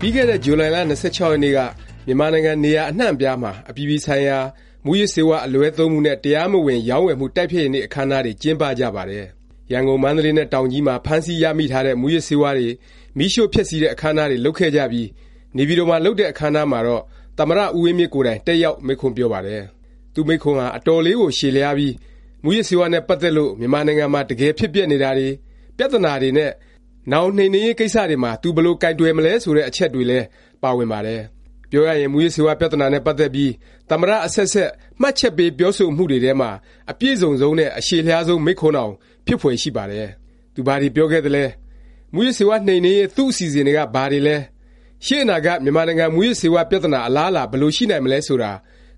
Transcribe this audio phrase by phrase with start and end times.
[0.00, 1.58] ပြီးခဲ့တဲ့ဇူလိုင်လ၂၆ရက်နေ့က
[2.06, 4.38] မြန်မာနိုင်ငံနေရာအနှံ့အပြားမှာအပြည်ပြည်ဆိုင်ရာ
[4.84, 9.26] မူးယစ်ဆေးဝါးအလွဲသုံးမှုနဲ့တရားမဝင်ရောင်းဝယ်မှုတိုက်ဖျက်ရေးနေ့အခန်းအနားတွေကျင်းပကြပါတယ်။
[9.72, 12.68] ရန်ကုန်၊မန္တလေးနဲ့တောင်ကြီးမှာဖမ်းဆီးရမိထားတဲ့မူးယစ်ဆေးဝါးတွေ
[13.18, 15.08] မီးရှို့ဖျက်ဆီးတဲ့အခန်းအနားတွေလုပ်ခဲ့ကြပြီး
[15.56, 17.02] နေပြည်တော်မှာလုပ်တဲ့အခန်းအနားမှာတော့
[17.38, 19.62] သမ္မတဦးဝင်းမြင့်ကိုယ်တိုင်တက်ရောက်မိန့်ခွန်းပြောပါတယ်။
[20.14, 21.92] သူ့မိန့်ခွန်းဟာအတော်လေးကိုရှည်လျားပြီး
[22.44, 25.28] မူးယစ်ဆေးဝါးနဲ့ ပတ်သက်လို့ မြန်မာနိုင်ငံမှာ တကယ်ဖြစ်ပျက်နေတာတွေ၊
[25.76, 26.50] ပြသနာတွေနဲ့
[27.12, 30.26] နောင် နှိမ်နင်းရေး ကိစ္စတွေမှာ သူ ဘယ်လို ကိုင်တွယ်မလဲ ဆိုတဲ့ အချက်တွေလည်း
[30.62, 31.22] ပါဝင်ပါတယ်။
[31.70, 33.52] ပြောရရင် မူးယစ်ဆေးဝါး ပြသနာနဲ့ ပတ်သက်ပြီး
[33.88, 36.50] သမ္မတ အဆက်ဆက် မှတ်ချက်ပေး ပြောဆိုမှုတွေထဲမှာ
[36.90, 38.92] အပြည့်စုံဆုံးနဲ့ အရှည်လျားဆုံး မိန့်ခွန်းတောင်
[39.26, 40.08] ဖြစ်ဖွယ်ရှိပါတယ်။
[40.54, 41.44] သူဘာတွေ ပြောခဲ့သလဲ၊
[42.14, 44.36] မူးယစ်ဆေးဝါး နှိမ်နင်းရေး သူ့အစီအစဉ်တွေက ဘာတွေလဲ၊
[45.06, 48.52] ရှေ့အနာဂတ် မြန်မာနိုင်ငံ မူးယစ်ဆေးဝါး ပြသနာ အလားအလာ ဘယ်လို ရှိနိုင်မလဲ ဆိုတာ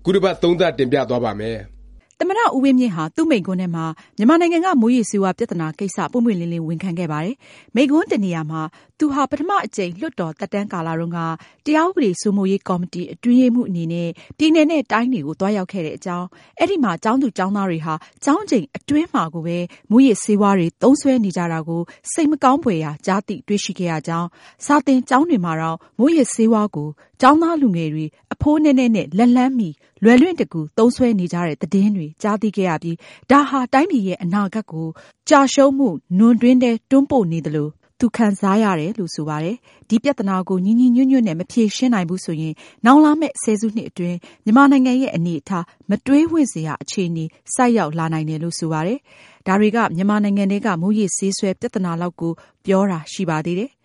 [0.05, 1.59] ခုတစ်ပတ် သုံးသပ် တင်ပြသွားပါ့မယ်။
[2.23, 3.85] သမ္မတ ဦးဝင်းမြင့်ဟာ သူ့မိန့်ခွန်းထဲမှာ
[4.17, 7.35] မြန်မာနိုင်ငံက မူးယစ်ဆေးဝါး ပြသနာကိစ္စ ပွင့်ပွင့်လင်းလင်း ဝန်ခံခဲ့ပါတယ်။
[7.75, 8.61] မိန့်ခွန်းတစ်နေရာမှာ
[8.99, 11.19] သူဟာ ပထမအကြိမ် လွှတ်တော်သက်တမ်းကာလတုန်းက
[11.65, 16.25] တရားဥပဒေစိုးမိုးရေးကော်မတီ အတွင်းရေးမှူးအနေနဲ့ ပြည်နယ်နဲ့ တိုင်းတွေကို သွားရောက်ခဲ့တဲ့အကြောင်း၊
[16.59, 17.93] အဲဒီမှာ ကျောင်းသူကျောင်းသားတွေဟာ
[18.23, 19.57] ကျောင်းချိန်အတွင်းမှာကိုပဲ
[19.91, 21.81] မူးယစ်ဆေးဝါးတွေ သုံးစွဲနေကြတာကို
[22.11, 24.27] စိတ်မကောင်းဖွယ်ရာ ကြားသိတွေ့ရှိခဲ့ရကြောင်း၊
[24.65, 26.89] စာသင်ကျောင်းတွေမှာတောင် မူးယစ်ဆေးဝါးကို
[27.21, 29.69] ကျောင်းသားလူငယ်တွေ အဖိုးနည်းနည်းနဲ့ လက်လှမ်းမီ
[30.03, 32.97] လွယ်လွင့်တကူ သုံးစွဲနေကြတဲ့ သတင်းတွေ ကြားသိခဲ့ရပြီး
[33.31, 34.87] ဒါဟာ တိုင်းပြည်ရဲ့ အနာဂတ်ကို
[35.29, 39.55] ကျရှုံးမှု နွံတွင်းထဲ တွန်းပို့နေသလို သူခံစားရတယ်လို့ ဆိုပါတယ်။
[39.89, 42.53] ဒီပြသနာကို ညီညီညွတ်ညွတ်နဲ့ မဖြေရှင်းနိုင်ဘူးဆိုရင်
[42.85, 48.99] နောင်လာမယ့် ဆယ်စုနှစ်အတွင်း မြန်မာနိုင်ငံရဲ့ အနေအထား မတွေးဝံ့စရာ အခြေအနေ ဆိုက်ရောက်လာနိုင်တယ်လို့ ဆိုပါတယ်။
[49.47, 52.31] ဒါတွေက မြန်မာနိုင်ငံထဲက မူးယစ်ဆေးစွဲ ပြသနာလောက်ကို
[52.65, 53.71] ပြောတာ ရှိပါသေးတယ်။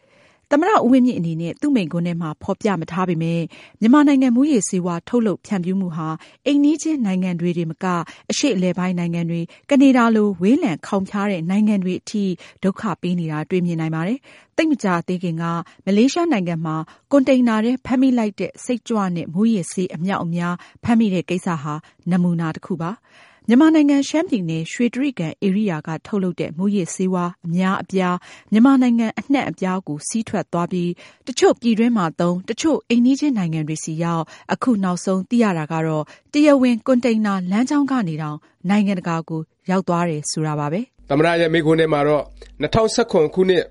[0.52, 3.44] သမ္မတဦးဝင်းမြင့်အနေနဲ့ သူ့မိန့်ခွန်းထဲမှာ ဖော်ပြမထားပေမယ့်
[3.80, 6.08] မြန်မာနိုင်ငံ မူးယစ်ဆေးဝါး ထုတ်လုပ်ဖြန့်ဖြူးမှုဟာ
[6.46, 7.86] အိမ်နီးချင်းနိုင်ငံတွေတင်မက
[8.30, 12.24] အရှေ့အလယ်ပိုင်းနိုင်ငံတွေ၊ကနေဒါလို ဝေးလံခေါင်ဖျားတဲ့ နိုင်ငံတွေအထိ
[12.62, 14.18] ဒုက္ခပေးနေတာ တွေ့မြင်နိုင်ပါတယ်။
[14.56, 15.44] သိပ်မကြာသေးခင်က
[15.86, 16.76] မလေးရှားနိုင်ငံမှာ
[17.12, 21.74] ကွန်တိန်နာထဲ ဖမ်းမိလိုက်တဲ့ စိတ်ကြွနဲ့ မူးယစ်ဆေး အမြောက်အများ ဖမ်းမိတဲ့ကိစ္စဟာ
[22.10, 22.92] နမူနာတစ်ခုပါ။
[23.48, 28.16] မြန်မာနိုင်ငံ ရှမ်းပြည်နယ် ရွှေတြိဂံဧရိယာက ထုတ်လုပ်တဲ့ မူးယစ်ဆေးဝါး အများအပြား
[28.52, 30.90] မြန်မာနိုင်ငံအနှံ့အပြားကို စီးထွက်သွားပြီး
[31.26, 38.36] တစ်ချို့ ပြည်တွင်းမှာသုံး၊တစ်ချို့ အိမ်နီးချင်းနိုင်ငံတွေဆီရောက်၊အခုနောက်ဆုံး သိရတာကတော့ တရားဝင် ကွန်တိန်နာ လမ်းကြောင်းကနေတောင်
[38.70, 39.40] နိုင်ငံတကာကို
[39.70, 42.22] ရောက်သွားတယ် ဆိုတာပါပဲ။သမ္မတရဲ့ မိန့်ခွန်းထဲမှာတော့
[42.62, 43.64] ၂၀၁၇ ခုနှစ်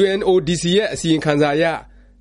[0.00, 1.64] UNODC ရဲ့ အစီရင်ခံစာအရ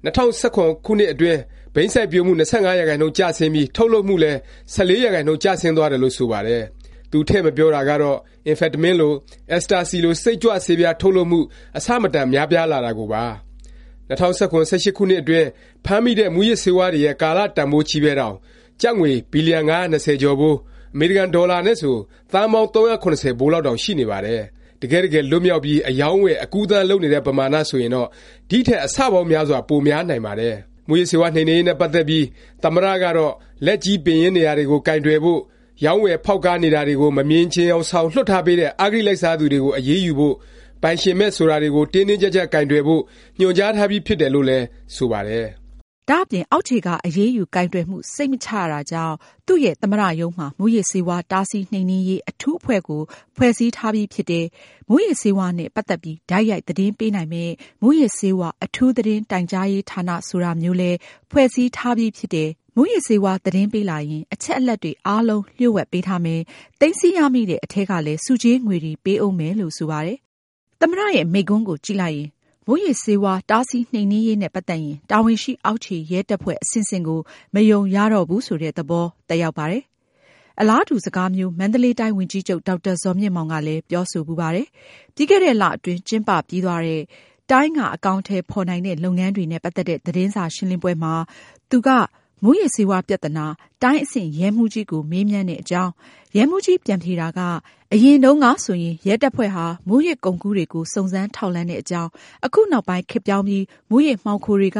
[0.06, 1.40] ၂၀၁၇ ခုနှစ်အတွင်း
[1.76, 4.38] ဘိန်းစိုက်ပျိုးမှု ၂၅ ရာခိုင်နှုန်း ကျဆင်းပြီး ထုတ်လုပ်မှုလည်း
[4.74, 6.64] ၁၄ ရာခိုင်နှုန်း ကျဆင်းသွားတယ်လို့ ဆိုပါတယ်။
[7.12, 8.18] သူထည့်မပြောတာကတော့
[8.48, 9.14] အင်ဖက်တမင်းလို၊
[9.52, 11.40] အက်စတာစီလို စိတ်ကြွဆေးပြား ထုတ်လုပ်မှု
[11.78, 13.24] အဆမတန် များပြားလာတာကိုပါ။
[14.10, 15.48] ၂၀၁၇-၁၈ ခုနှစ်အတွင်း
[15.86, 18.36] ဖမ်းမိတဲ့ မူးယစ်ဆေးဝါးတွေရဲ့ ကာလ တန်ဘိုးချည်းပဲတောင်
[18.82, 20.56] ကျပ်ငွေ ဘီလျံ ၅၂၀ ကျော်ဖိုး၊
[20.94, 21.96] အမေရိကန် ဒေါ်လာနဲ့ဆို
[22.32, 24.42] သန်းပေါင်း ၃၇၀ဘိုးလောက်တောင် ရှိနေပါတယ်။
[24.82, 28.08] တကယ့်တကယ် လွတ်မြောက်ပြီး အရောင်းအဝယ် အကူးအသန်း လုပ်နေတဲ့ ပမာဏ ဆိုရင်တော့
[28.50, 30.56] ဒီထက် အဆပေါင်းများစွာ ပိုများနိုင်ပါတယ်။
[30.88, 32.26] မူးယစ်ဆေးဝါး နှိမ်နင်းရေးနဲ့ ပတ်သက်ပြီး
[32.64, 33.34] သမ္မတ ကတော့
[33.66, 35.40] လက်ကြီး ပင်ရင်းနေရာတွေကို ကိုင်တွယ်ဖို့၊
[35.86, 40.36] ရောင်းဝယ်ဖေါက်ကားနေတာတွေကို မမြင်ချင်ယောင်ဆောင် လွှတ်ထားပေးတဲ့ အဂတိလိုက်စားသူတွေကို အရေးယူဖို့၊
[40.82, 43.02] ပိုင်ရှင်မဲ့ ဆိုတာတွေကို တင်းတင်းကြပ်ကြပ် ကိုင်တွယ်ဖို့
[43.40, 44.66] ညွှန်ကြားထားပြီး ဖြစ်တယ်လို့လည်း
[44.96, 45.48] ဆိုပါတယ်။
[46.10, 49.16] ဒါ့အပြင် အောက်ခြေက အရေးယူကိုင်တွယ်မှု စိတ်မချရတာကြောင့်
[49.48, 53.02] သူ့ရဲ့ သမ္မတရုံးမှာ မူးယစ်ဆေးဝါး တားဆီးနှိမ်နင်းရေး အထူးအဖွဲ့ကို
[53.36, 54.46] ဖွဲ့စည်းထားပြီးဖြစ်တယ်၊
[54.90, 60.98] မူးယစ်ဆေးဝါးနဲ့ ပတ်သက်ပြီး တိုက်ရိုက် သတင်းပေးနိုင်မယ့် မူးယစ်ဆေးဝါး အထူးသတင်းတိုင်ကြားရေးဌာန ဆိုတာမျိုးလည်း
[61.32, 66.40] ဖွဲ့စည်းထားပြီးဖြစ်တယ်၊ မူးယစ်ဆေးဝါးသတင်းပေးလာရင် အချက်အလက်တွေအားလုံးလျှို့ဝှက်ပေးထားမယ်၊
[66.80, 70.18] သိမ်းဆည်းရမိတဲ့အထဲကလည်းဆုကြေးငွေတွေပေးဦးမယ်လို့ဆိုပါတယ်။
[70.80, 72.30] သမ္မတရဲ့မိန့်ခွန်းကိုကြည့်လိုက်ရင်
[72.68, 77.20] မူးယစ်ဆေးဝါးတားဆီးနှိမ်နင်းရေးနဲ့ပတ်သက်ရင်တာဝန်ရှိအောက်ခြေရဲတပ်ဖွဲ့အဆင့်ဆင့်ကို
[77.54, 79.84] မယုံရတော့ဘူးဆိုတဲ့သဘောသက်ရောက်ပါတယ်။
[80.60, 84.68] အလားတူစကားမျိုးမန္တလေးတိုင်းဝန်ကြီးချုပ်ဒေါက်တာဇော်မြင့်မောင်ကလည်းပြောဆိုဖူးပါတယ်။
[85.16, 87.02] ပြီးခဲ့တဲ့လအတွင်းကျင်းပပြီးသွားတဲ့
[87.52, 91.14] တိုင်းကအကောင်အထည်ဖော်နိုင်တဲ့လုပ်ငန်းတွေနဲ့ပတ်သက်တဲ့သတင်းစာရှင်းလင်းပွဲမှာ
[91.72, 91.90] သူက
[92.44, 93.46] မူးယစ်ဆေးဝါးပြသနာ
[93.82, 95.92] တိုင်းအဆင့် ရဲမှူးကြီးကို မေးမြန်းတဲ့အကြောင်း၊
[96.36, 97.40] ရဲမှူးကြီး ပြန်ဖြေတာက
[97.94, 102.10] အရင်တုန်းကဆိုရင် ရဲတပ်ဖွဲ့ဟာ မူးယစ်ကုန်ကူးတွေကို စုံစမ်းထောက်လှမ်းတဲ့အကြောင်း၊
[102.46, 104.80] အခုနောက်ပိုင်း ခေတ်ပြောင်းပြီး မူးယစ်မှောင်ခိုတွေက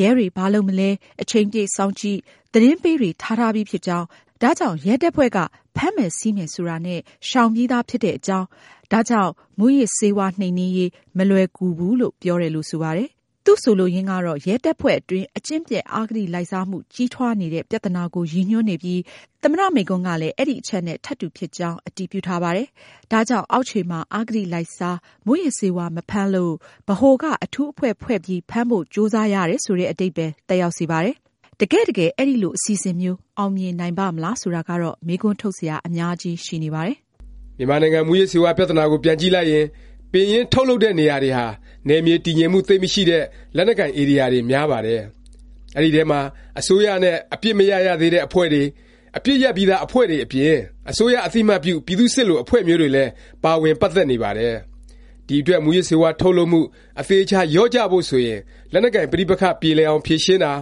[0.00, 0.90] ရဲတွေ ဘာလုပ်မလဲ
[1.22, 2.18] အချိန်ပြည့်စောင့်ကြည့်၊
[2.52, 4.06] သတင်းပေးတွေ ထားထားပြီးဖြစ်ကြောင်း၊
[4.42, 5.38] ဒါကြောင့် ရဲတပ်ဖွဲ့က
[5.76, 8.46] ဖမ်းမယ်ဆီးမယ်ဆိုတာနဲ့ ရှောင်ပြီးသားဖြစ်တဲ့အကြောင်း၊
[8.92, 13.10] ဒါကြောင့် မူးယစ်ဆေးဝါးနှိမ်နင်းရေး မလွယ်ကူဘူးလို့ ပြောတယ်လို့ ဆိုပါတယ်။
[13.50, 19.00] သူ့ဆိုလိုရင်းကတော့ ရဲတပ်ဖွဲ့အတွင်း အကျင့်ပျက် အဂတိလိုက်စားမှု ကြီးထွားနေတဲ့ ပြသနာကို ရည်ညွှန်းနေပြီး
[19.42, 22.66] သမ္မတ မိန့်ခွန်းကလည်း အဲဒီအချက်နဲ့ ထပ်တူဖြစ်ကြောင်း အတည်ပြုထားပါတယ်။
[23.12, 24.96] ဒါကြောင့် အောက်ခြေမှာ အဂတိလိုက်စား၊
[25.26, 26.54] မူးယစ်ဆေးဝါး မဖမ်းလို့
[26.88, 31.14] ဗဟိုက အထူးအဖွဲ့ဖွဲ့ပြီး ဖမ်းဖို့ ကြိုးစားရတယ် ဆိုတဲ့ အဓိပ္ပါယ် သက်ရောက်စေပါတယ်။
[31.60, 36.96] တကယ့်တကယ် အဲလို အစီအစဉ်မျိုး အောင်မြင်နိုင်ပါ့မလား ဆိုတာကတော့ မေးခွန်းထုတ်စရာ အများကြီး ရှိနေပါတယ်။
[37.58, 41.46] မြန်မာနိုင်ငံ မူးယစ်ဆေးဝါး ပြသနာကို ပြန်ကြည့်လိုက်ရင်ဘ ပင်ရင်းထုတ်လုပ်တဲ့နေရာတွေဟာ
[41.88, 43.24] နယ်မြေတည်ငြိမ်မှု သိပ်မရှိတဲ့
[43.56, 45.02] လက်နက်ကိုင် ဧရိယာတွေ များပါတယ်။
[45.76, 46.20] အဲဒီထဲမှာ
[46.58, 48.62] အစိုးရနဲ့ အပစ်မရပ်ရသေးတဲ့ အဖွဲ့တွေ၊
[49.16, 50.56] အပစ်ရပ်ပြီးသား အဖွဲ့တွေအပြင်
[50.90, 53.10] အစိုးရအသိအမှတ်ပြု ပြည်သူ့စစ်လို အဖွဲ့မျိုးတွေလည်း
[53.44, 54.54] ပါဝင် ပတ်သက်နေပါတယ်။
[55.26, 56.60] ဒီအတွက် မူးယစ်ဆေးဝါး ထုတ်လုပ်မှု
[57.00, 58.40] အသေအခြာ လျော့ကျဖို့ ဆိုရင်
[58.72, 60.52] လက်နက်ကိုင် ပဋိပက္ခ ပြေလည်အောင် ဖြေရှင်းတာ၊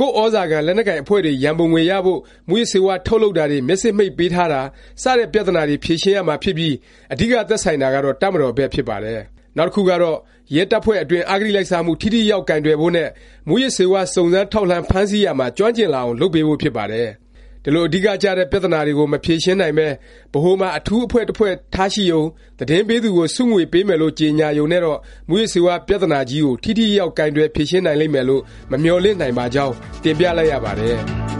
[0.00, 4.62] ကိုယ့်သြဇာခံလက်နက်ကိုင်အဖွဲ့တွေရံပုံငွေရဖို့မူးယစ်ဆေးဝါးထုတ်လုပ်တာတွေမျက်စေ့မှိတ်ပေးထားတာ
[5.02, 6.74] စတဲ့ပြသနာတွေဖြေရှင်းရမှာဖြစ်ပြီး
[7.12, 9.20] အဓိကသက်ဆိုင်တာကတော့တပ်မတော်ဘက်ဖြစ်ပါတယ်။
[9.56, 10.18] နောက်တစ်ခုကတော့
[10.54, 13.08] ရဲတပ်ဖွဲ့အတွင်းအဂတိလိုက်စားမှုထိထိရောက်ရောက်ကိုင်တွယ်ဖို့နဲ့
[13.48, 17.08] မူးယစ်ဆေးဝါးစုံစမ်းထောက်လှမ်းဖမ်းဆီးရာမှာကျွမ်းကျင်လာအောင်လုပ်ပေးဖို့ဖြစ်ပါတယ်။
[17.64, 19.88] ဒီလို အဓိကကျတဲ့ ပြသနာတွေကို မဖြေရှင်းနိုင်ပဲ
[20.32, 22.22] ဗဟိုမှာ အထူးအဖွဲ့ တစ်ဖွဲ့ ထားရှိရုံ၊
[22.58, 24.98] သတင်းပေးသူကို ဆုငွေပေးမယ်လို့ ကြေငြာရုံနဲ့တော့
[25.28, 31.39] မူးယစ်ဆေးဝါး ပြသနာကြီးကို ထိထိရောက်ရောက် ကိုင်တွယ်ဖြေရှင်းနိုင်လိမ့်မယ်လို့ မမျှော်လင့်နိုင်ပါကြောင်း တင်ပြလိုက်ရပါတယ်